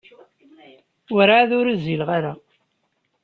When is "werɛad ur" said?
1.13-1.65